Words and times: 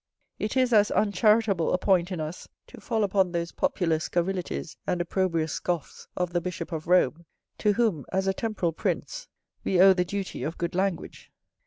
It 0.39 0.57
is 0.57 0.73
as 0.73 0.89
uncharitable 0.89 1.71
a 1.73 1.77
point 1.77 2.11
in 2.11 2.19
us 2.19 2.47
to 2.65 2.81
fall 2.81 3.03
upon 3.03 3.31
those 3.33 3.51
popular 3.51 3.99
scurrilities 3.99 4.75
and 4.87 4.99
opprobrious 4.99 5.53
scoffs 5.53 6.07
of 6.17 6.33
the 6.33 6.41
Bishop 6.41 6.71
of 6.71 6.87
Rome, 6.87 7.23
to 7.59 7.73
whom, 7.73 8.07
as 8.11 8.25
a 8.25 8.33
temporal 8.33 8.71
prince, 8.73 9.27
we 9.63 9.79
owe 9.79 9.93
the 9.93 10.03
duty 10.03 10.41
of 10.41 10.57
good 10.57 10.73
language. 10.73 11.31